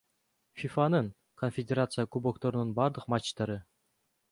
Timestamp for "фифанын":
0.61-1.09